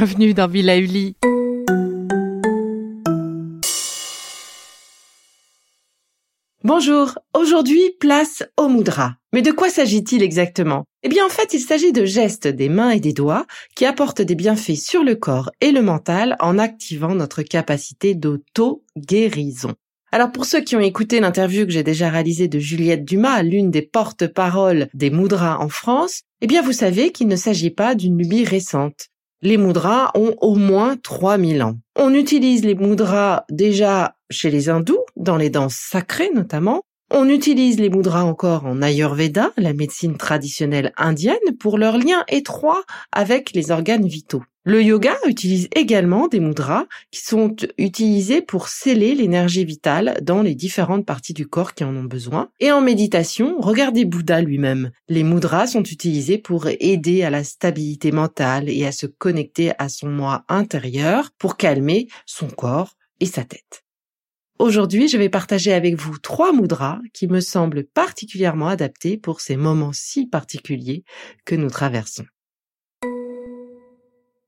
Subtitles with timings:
[0.00, 1.14] bienvenue dans Villa Uli.
[6.64, 9.16] Bonjour, aujourd'hui place au mudra.
[9.34, 10.84] Mais de quoi s'agit-il exactement?
[11.02, 13.44] Eh bien en fait il s'agit de gestes des mains et des doigts
[13.76, 19.74] qui apportent des bienfaits sur le corps et le mental en activant notre capacité d'auto-guérison.
[20.12, 23.70] Alors pour ceux qui ont écouté l'interview que j'ai déjà réalisée de Juliette Dumas, l'une
[23.70, 28.16] des porte-paroles des mudras en France, eh bien vous savez qu'il ne s'agit pas d'une
[28.16, 29.10] lubie récente.
[29.42, 31.78] Les mudras ont au moins 3000 ans.
[31.96, 36.82] On utilise les mudras déjà chez les hindous, dans les danses sacrées notamment.
[37.12, 42.84] On utilise les mudras encore en Ayurveda, la médecine traditionnelle indienne, pour leur lien étroit
[43.10, 44.44] avec les organes vitaux.
[44.64, 50.54] Le yoga utilise également des mudras qui sont utilisés pour sceller l'énergie vitale dans les
[50.54, 52.50] différentes parties du corps qui en ont besoin.
[52.60, 54.92] Et en méditation, regardez Bouddha lui-même.
[55.08, 59.88] Les mudras sont utilisés pour aider à la stabilité mentale et à se connecter à
[59.88, 63.82] son moi intérieur pour calmer son corps et sa tête.
[64.60, 69.56] Aujourd'hui, je vais partager avec vous trois mudras qui me semblent particulièrement adaptés pour ces
[69.56, 71.02] moments si particuliers
[71.46, 72.26] que nous traversons.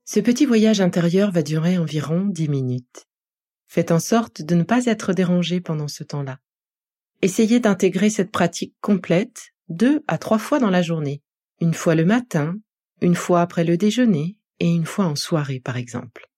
[0.05, 3.07] Ce petit voyage intérieur va durer environ dix minutes.
[3.69, 6.41] Faites en sorte de ne pas être dérangé pendant ce temps-là.
[7.23, 11.23] Essayez d'intégrer cette pratique complète deux à trois fois dans la journée,
[11.59, 12.57] une fois le matin,
[13.01, 16.29] une fois après le déjeuner et une fois en soirée par exemple.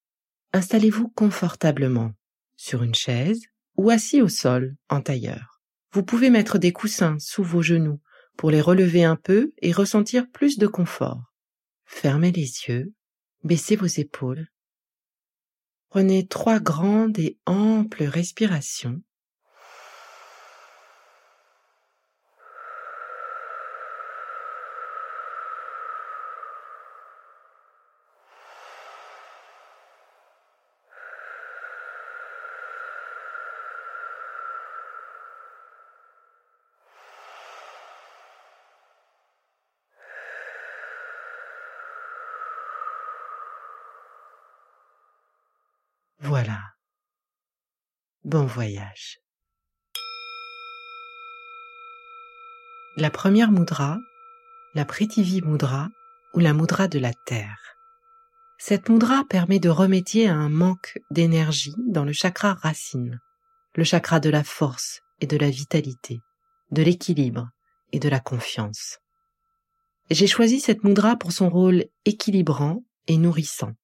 [0.52, 2.12] Installez-vous confortablement
[2.56, 5.60] sur une chaise ou assis au sol en tailleur.
[5.92, 8.00] Vous pouvez mettre des coussins sous vos genoux
[8.36, 11.32] pour les relever un peu et ressentir plus de confort.
[11.84, 12.92] Fermez les yeux
[13.44, 14.48] Baissez vos épaules.
[15.90, 19.02] Prenez trois grandes et amples respirations.
[48.24, 49.18] Bon voyage.
[52.96, 53.98] La première mudra,
[54.74, 55.90] la Prithvi Mudra
[56.32, 57.58] ou la Mudra de la Terre.
[58.58, 63.20] Cette mudra permet de remédier à un manque d'énergie dans le chakra racine,
[63.74, 66.20] le chakra de la force et de la vitalité,
[66.70, 67.50] de l'équilibre
[67.92, 69.00] et de la confiance.
[70.10, 73.74] J'ai choisi cette mudra pour son rôle équilibrant et nourrissant.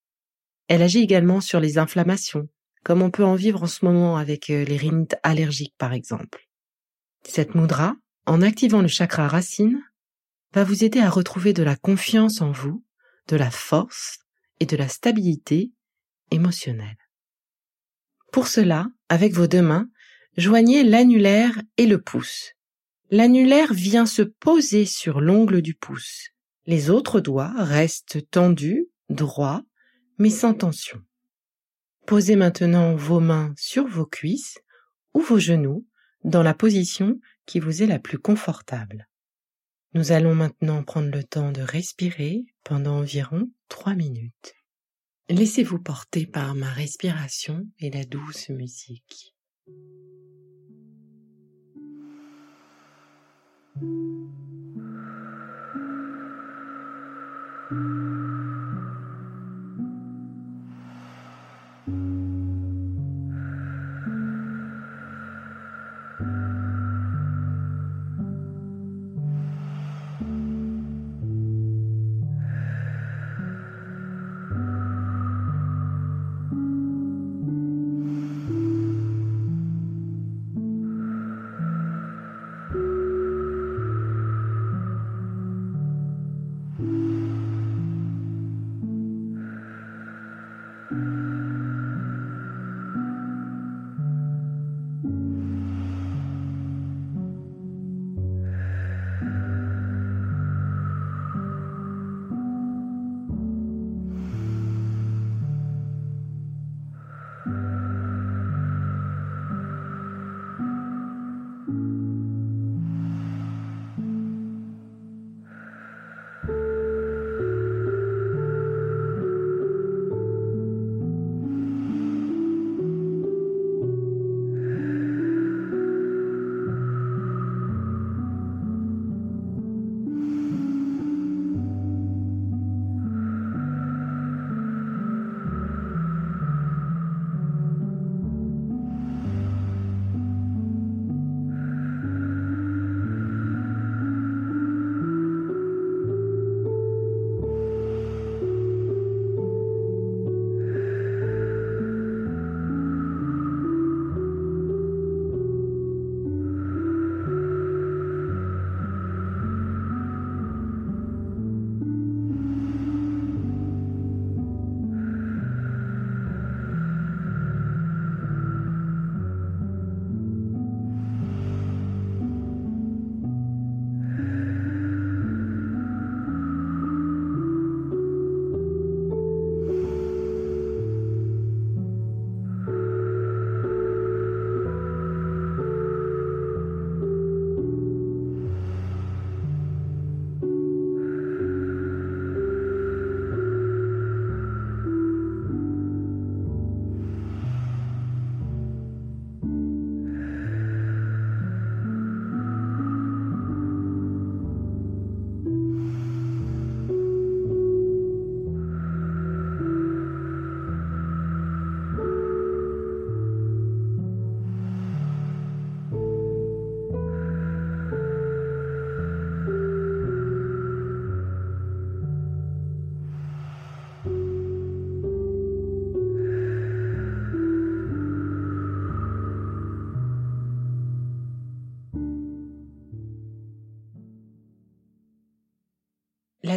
[0.66, 2.48] Elle agit également sur les inflammations,
[2.84, 6.48] comme on peut en vivre en ce moment avec euh, les rhinites allergiques par exemple.
[7.24, 7.96] Cette mudra,
[8.26, 9.82] en activant le chakra racine,
[10.52, 12.84] va vous aider à retrouver de la confiance en vous,
[13.28, 14.18] de la force
[14.58, 15.72] et de la stabilité
[16.30, 16.96] émotionnelle.
[18.32, 19.88] Pour cela, avec vos deux mains,
[20.36, 22.52] joignez l'annulaire et le pouce.
[23.10, 26.28] L'annulaire vient se poser sur l'ongle du pouce.
[26.66, 29.62] Les autres doigts restent tendus, droits
[30.18, 31.00] mais sans tension.
[32.06, 34.58] Posez maintenant vos mains sur vos cuisses
[35.14, 35.86] ou vos genoux
[36.24, 39.08] dans la position qui vous est la plus confortable.
[39.94, 44.54] Nous allons maintenant prendre le temps de respirer pendant environ trois minutes.
[45.28, 49.34] Laissez-vous porter par ma respiration et la douce musique.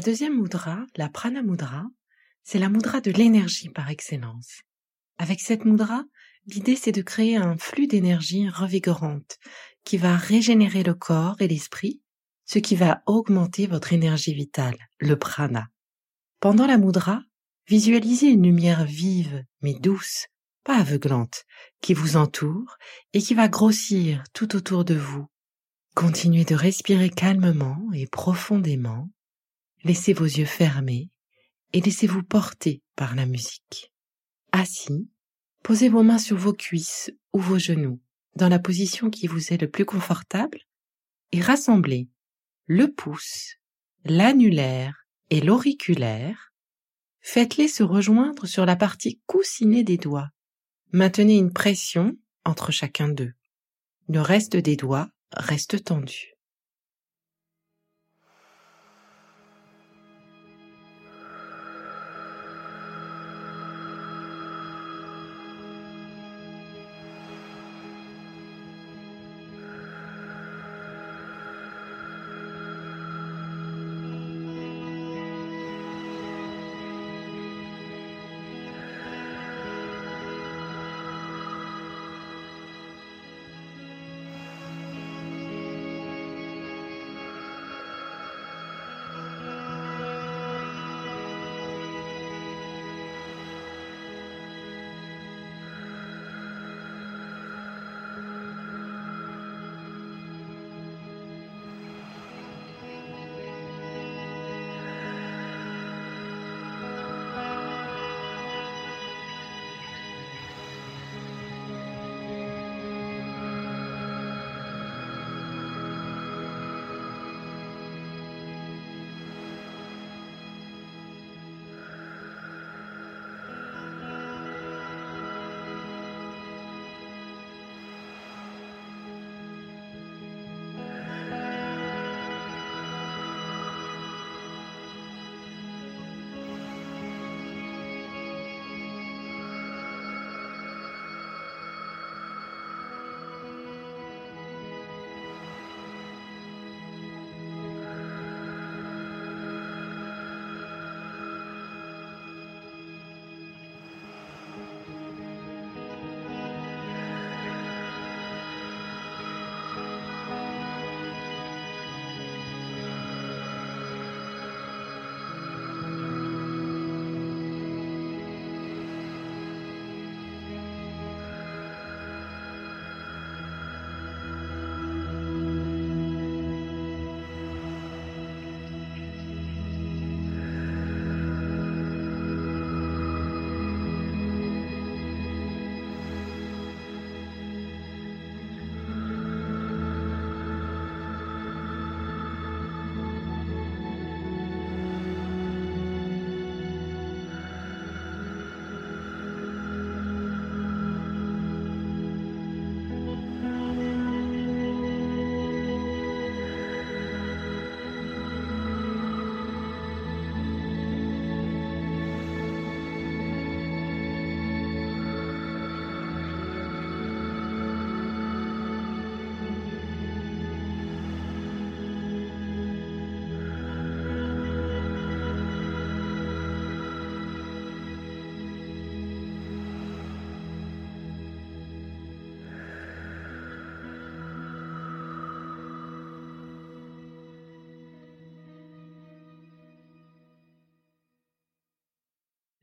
[0.04, 1.86] Deuxième mudra, la prana mudra,
[2.44, 4.62] c'est la mudra de l'énergie par excellence.
[5.18, 6.04] Avec cette mudra,
[6.46, 9.40] l'idée c'est de créer un flux d'énergie revigorante
[9.84, 12.02] qui va régénérer le corps et l'esprit,
[12.46, 15.70] ce qui va augmenter votre énergie vitale, le prana.
[16.40, 17.24] Pendant la mudra,
[17.68, 20.28] visualisez une lumière vive mais douce,
[20.66, 21.46] pas aveuglante,
[21.82, 22.78] qui vous entoure
[23.14, 25.28] et qui va grossir tout autour de vous.
[25.96, 29.10] Continuez de respirer calmement et profondément.
[29.84, 31.10] Laissez vos yeux fermés
[31.74, 33.92] et laissez-vous porter par la musique.
[34.52, 35.10] Assis,
[35.62, 38.00] posez vos mains sur vos cuisses ou vos genoux
[38.36, 40.60] dans la position qui vous est le plus confortable
[41.32, 42.08] et rassemblez
[42.68, 43.56] le pouce,
[44.06, 46.54] l'annulaire et l'auriculaire.
[47.20, 50.30] Faites-les se rejoindre sur la partie coussinée des doigts.
[50.92, 52.16] Maintenez une pression
[52.46, 53.34] entre chacun d'eux.
[54.08, 56.33] Le reste des doigts reste tendu.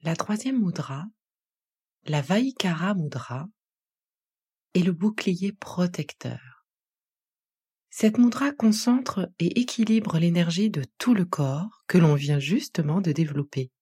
[0.02, 1.04] La troisième mudra,
[2.07, 3.47] la Vaikara mudra,
[4.73, 6.64] est le bouclier protecteur.
[7.90, 13.12] Cette mudra concentre et équilibre l'énergie de tout le corps que l'on vient justement de
[13.12, 13.73] développer.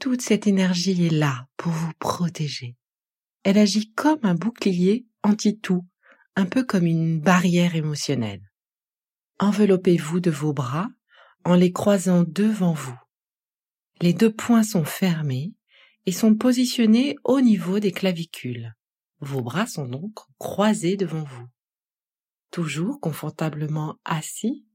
[0.00, 2.74] Toute cette énergie est là pour vous protéger.
[3.42, 5.86] Elle agit comme un bouclier anti-tout,
[6.34, 8.50] un peu comme une barrière émotionnelle.
[9.38, 10.88] Enveloppez-vous de vos bras
[11.44, 12.98] en les croisant devant vous.
[14.00, 15.54] Les deux poings sont fermés
[16.04, 18.74] et sont positionnés au niveau des clavicules.
[19.20, 21.48] Vos bras sont donc croisés devant vous.
[22.50, 24.66] Toujours confortablement assis,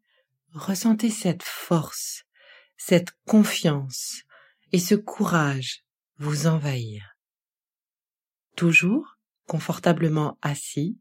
[0.53, 2.23] ressentez cette force,
[2.77, 4.23] cette confiance
[4.71, 5.83] et ce courage
[6.17, 7.15] vous envahir.
[8.55, 10.99] Toujours confortablement assis,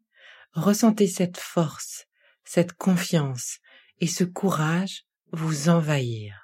[0.53, 2.07] ressentez cette force,
[2.45, 3.59] cette confiance
[3.99, 6.39] et ce courage vous envahir.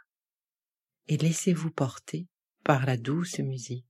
[1.09, 2.27] Et laissez-vous porter
[2.65, 3.87] par la douce musique.